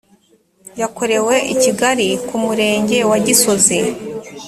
yakorewe 0.81 1.35
i 1.53 1.55
kigali 1.61 2.07
ku 2.27 2.35
murenge 2.43 2.97
wa 3.09 3.17
gisozi 3.25 3.79